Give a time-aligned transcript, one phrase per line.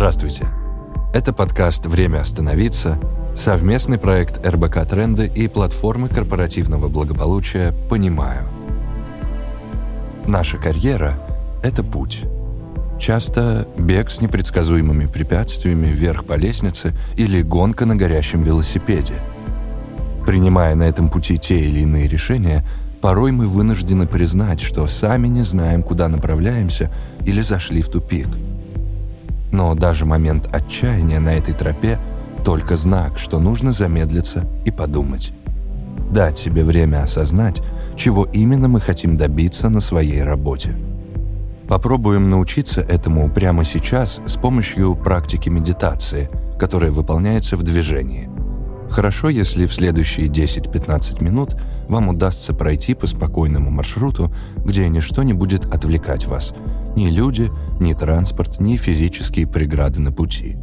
[0.00, 0.46] Здравствуйте.
[1.12, 2.98] Это подкаст «Время остановиться»,
[3.36, 8.48] совместный проект РБК «Тренды» и платформы корпоративного благополучия «Понимаю».
[10.26, 11.20] Наша карьера—
[11.62, 12.22] это путь.
[12.98, 19.16] Часто бег с непредсказуемыми препятствиями вверх по лестнице или гонка на горящем велосипеде.
[20.24, 22.64] Принимая на этом пути те или иные решения,
[23.02, 26.90] порой мы вынуждены признать, что сами не знаем, куда направляемся
[27.26, 28.28] или зашли в тупик—
[29.52, 31.98] но даже момент отчаяния на этой тропе–
[32.44, 35.32] только знак, что нужно замедлиться и подумать.
[36.10, 37.62] Дать себе время осознать,
[37.96, 40.74] чего именно мы хотим добиться на своей работе.
[41.68, 48.28] Попробуем научиться этому прямо сейчас с помощью практики медитации, которая выполняется в движении.
[48.90, 51.54] Хорошо, если в следующие 10-15 минут
[51.88, 56.54] вам удастся пройти по спокойному маршруту, где ничто не будет отвлекать вас–
[56.96, 60.56] ни люди, ни транспорт, ни физические преграды на пути.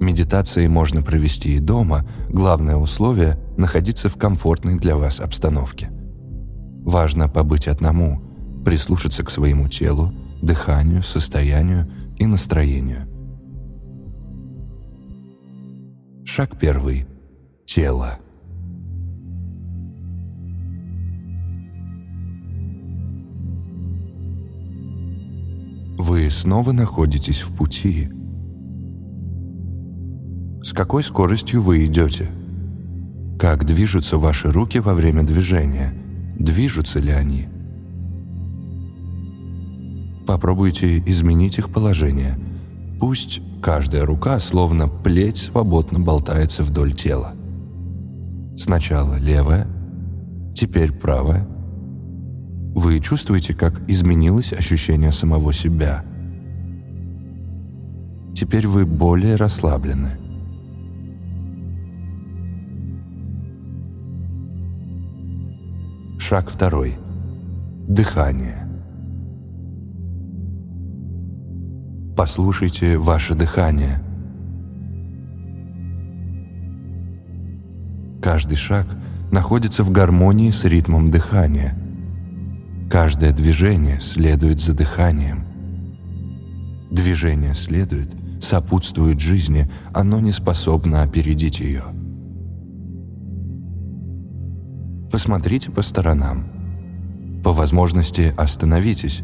[0.00, 5.90] Медитации можно провести и дома, главное условие– находиться в комфортной для вас обстановке.
[5.90, 8.22] Важно побыть одному,
[8.64, 13.06] прислушаться к своему телу, дыханию, состоянию и настроению.
[16.24, 17.06] Шаг первый.
[17.66, 18.18] Тело.
[26.00, 28.08] Вы снова находитесь в пути.
[30.62, 32.30] С какой скоростью вы идете?
[33.38, 35.92] Как движутся ваши руки во время движения?
[36.38, 37.48] Движутся ли они?
[40.26, 42.34] Попробуйте изменить их положение.
[42.98, 47.34] Пусть каждая рука, словно плеть, свободно болтается вдоль тела.
[48.56, 49.66] Сначала левая,
[50.54, 51.46] теперь правая,
[52.74, 56.04] вы чувствуете, как изменилось ощущение самого себя.
[58.34, 60.10] Теперь вы более расслаблены.
[66.18, 66.96] Шаг второй.
[67.88, 68.68] Дыхание.
[72.16, 74.00] Послушайте ваше дыхание.
[78.22, 78.86] Каждый шаг
[79.32, 81.76] находится в гармонии с ритмом дыхания–
[82.90, 85.44] Каждое движение следует за дыханием.
[86.90, 88.10] Движение следует,
[88.42, 91.84] сопутствует жизни, оно не способно опередить ее.
[95.12, 96.46] Посмотрите по сторонам.
[97.44, 99.22] По возможности остановитесь.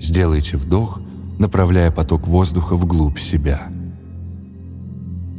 [0.00, 0.98] Сделайте вдох,
[1.38, 3.68] направляя поток воздуха вглубь себя.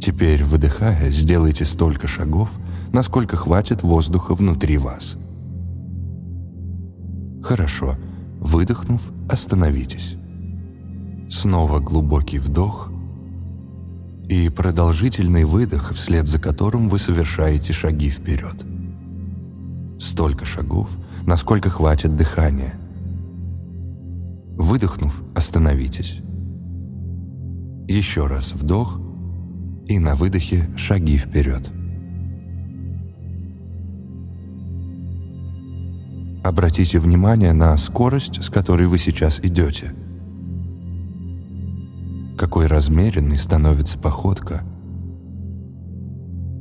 [0.00, 2.48] Теперь, выдыхая, сделайте столько шагов,
[2.92, 5.16] насколько хватит воздуха внутри вас–
[7.46, 7.96] Хорошо.
[8.40, 10.16] Выдохнув, остановитесь.
[11.30, 12.90] Снова глубокий вдох
[14.28, 18.64] и продолжительный выдох, вслед за которым вы совершаете шаги вперед.
[20.00, 20.90] Столько шагов,
[21.24, 22.74] насколько хватит дыхания.
[24.58, 26.18] Выдохнув, остановитесь.
[27.86, 29.00] Еще раз вдох
[29.86, 31.70] и на выдохе шаги вперед.
[36.46, 39.92] Обратите внимание на скорость, с которой вы сейчас идете.
[42.38, 44.62] Какой размеренной становится походка.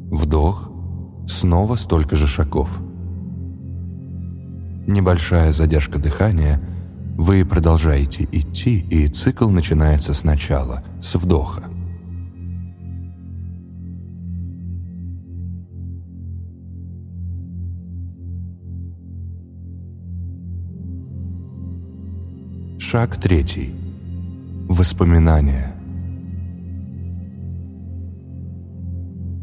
[0.10, 0.72] Вдох,
[1.28, 2.80] снова столько же шагов.
[4.88, 6.60] Небольшая задержка дыхания,
[7.16, 11.66] вы продолжаете идти, и цикл начинается сначала, с вдоха.
[22.96, 23.76] Шаг третий.
[24.70, 25.76] Воспоминания.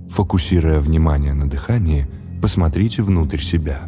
[0.08, 2.06] Фокусируя внимание на дыхании,
[2.40, 3.80] посмотрите внутрь себя.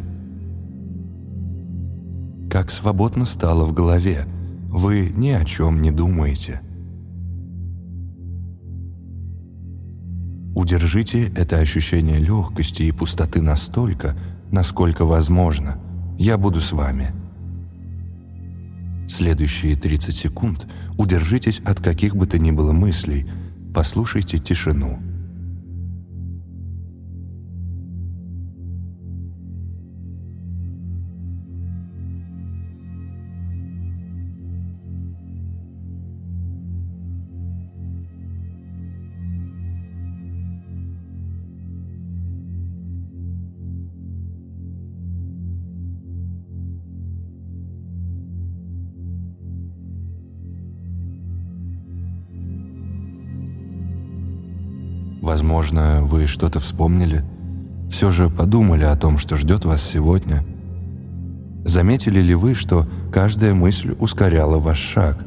[2.47, 4.27] Как свободно стало в голове,
[4.69, 6.61] вы ни о чем не думаете.
[10.53, 14.15] Удержите это ощущение легкости и пустоты настолько,
[14.51, 15.79] насколько возможно.
[16.19, 17.07] Я буду с вами–
[19.07, 20.67] Следующие 30 секунд
[20.97, 23.25] удержитесь от каких бы то ни было мыслей,
[23.73, 24.99] послушайте тишину–
[55.35, 57.21] Возможно, вы что-то вспомнили,
[57.91, 60.45] все же подумали о том, что ждет вас сегодня.
[61.65, 65.17] Заметили ли вы, что каждая мысль ускоряла ваш шаг?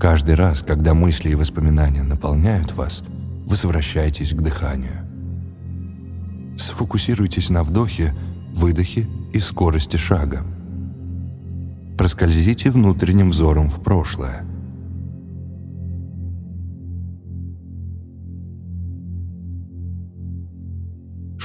[0.00, 3.04] Каждый раз, когда мысли и воспоминания наполняют вас,
[3.44, 5.04] возвращайтесь к дыханию.
[6.58, 8.14] Сфокусируйтесь на вдохе,
[8.54, 10.46] выдохе и скорости шага.
[11.98, 14.46] Проскользите внутренним взором в прошлое–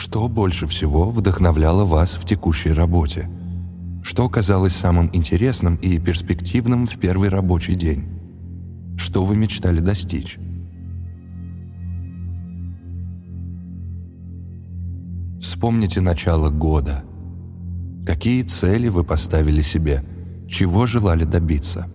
[0.09, 3.29] Что больше всего вдохновляло вас в текущей работе?
[4.01, 8.05] Что казалось самым интересным и перспективным в первый рабочий день?
[8.97, 10.39] Что вы мечтали достичь?
[15.39, 17.03] Вспомните начало года.
[18.03, 20.03] Какие цели вы поставили себе?
[20.47, 21.87] Чего желали добиться?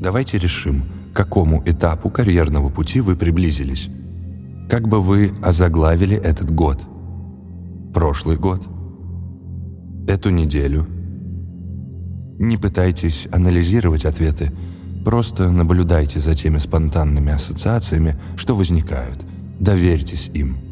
[0.00, 3.88] Давайте решим, к какому этапу карьерного пути вы приблизились?
[4.68, 6.80] Как бы вы озаглавили этот год?
[7.94, 8.66] Прошлый год?
[10.08, 10.88] Эту неделю?
[12.40, 14.52] Не пытайтесь анализировать ответы,
[15.04, 19.24] просто наблюдайте за теми спонтанными ассоциациями, что возникают.
[19.60, 20.63] Доверьтесь им.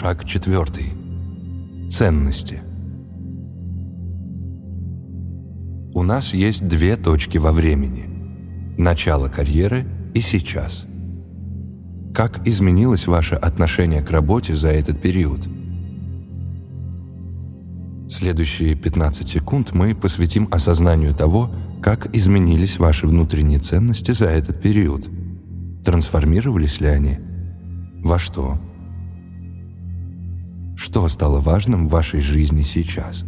[0.00, 0.92] Шаг четвертый.
[1.90, 2.60] Ценности.
[5.92, 8.04] У нас есть две точки во времени.
[8.78, 10.86] Начало карьеры и сейчас.
[12.14, 15.48] Как изменилось ваше отношение к работе за этот период?
[18.08, 21.52] Следующие 15 секунд мы посвятим осознанию того,
[21.82, 25.08] как изменились ваши внутренние ценности за этот период.
[25.84, 27.18] Трансформировались ли они?
[28.00, 28.60] Во что?
[30.78, 33.24] Что стало важным в вашей жизни сейчас?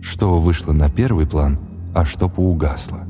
[0.00, 1.58] Что вышло на первый план,
[1.92, 3.00] а что поугасло?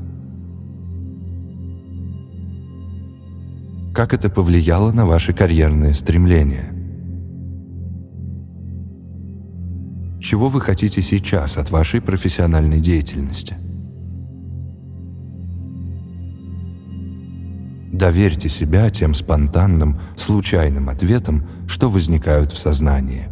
[3.93, 6.71] Как это повлияло на ваши карьерные стремления?
[10.19, 13.55] Чего вы хотите сейчас от вашей профессиональной деятельности?
[17.95, 23.29] Доверьте себя тем спонтанным, случайным ответам, что возникают в сознании.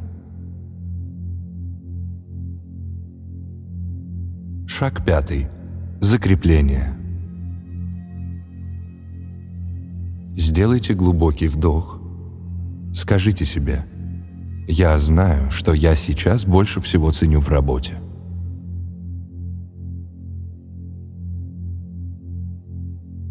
[4.66, 5.50] Шаг пятый.
[6.00, 6.94] Закрепление.
[10.38, 12.00] Сделайте глубокий вдох.
[12.96, 13.86] Скажите себе
[14.66, 18.03] «Я знаю, что я сейчас больше всего ценю в работе».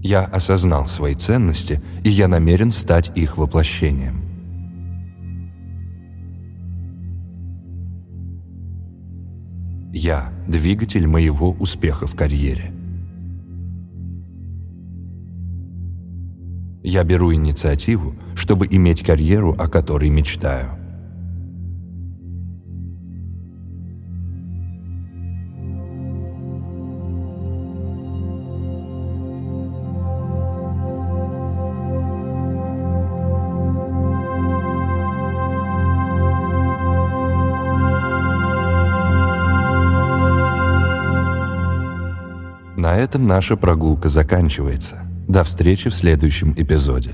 [0.03, 4.23] Я осознал свои ценности, и я намерен стать их воплощением.
[9.93, 12.73] Я– двигатель моего успеха в карьере.
[16.83, 20.82] Я беру инициативу, чтобы иметь карьеру, о которой мечтаю.
[42.93, 44.97] На этом наша прогулка заканчивается.
[45.27, 47.13] До встречи в следующем эпизоде.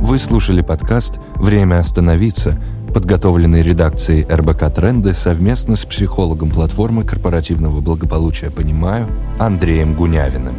[0.00, 2.60] Вы слушали подкаст «Время остановиться»,
[2.92, 9.06] подготовленный редакцией РБК «Тренды» совместно с психологом платформы корпоративного благополучия «Понимаю»
[9.38, 10.56] Андреем Гунявиным.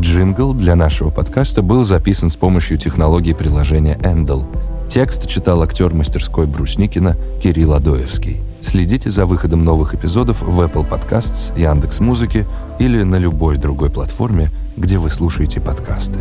[0.00, 4.44] Джингл для нашего подкаста был записан с помощью технологии приложения Endel.
[4.88, 8.40] Текст читал актер мастерской Брусникина Кирилл Адоевский.
[8.60, 12.46] Следите за выходом новых эпизодов в Apple Podcasts, Яндекс.Музыке
[12.78, 16.18] или на любой другой платформе, где вы слушаете подкасты.